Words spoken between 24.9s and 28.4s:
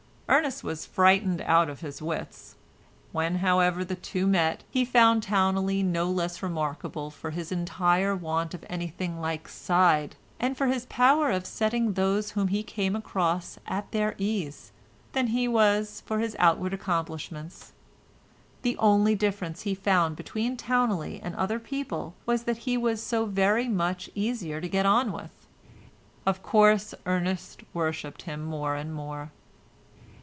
with. Of course Ernest worshipped